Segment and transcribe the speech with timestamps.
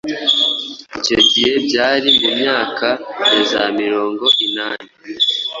[0.97, 2.87] Icyo gihe byari mu myaka
[3.31, 4.89] ya za mirongo inani